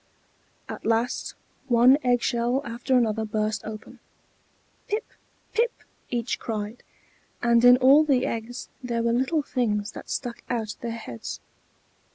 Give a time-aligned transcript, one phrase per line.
[0.67, 1.35] At last
[1.67, 3.99] one egg shell after another burst open.
[4.87, 5.05] "Pip!
[5.53, 5.71] pip!"
[6.09, 6.81] each cried,
[7.43, 11.39] and in all the eggs there were little things that stuck out their heads.